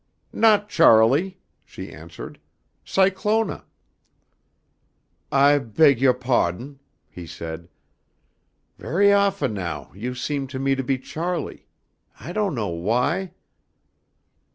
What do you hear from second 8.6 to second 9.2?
"Ve'y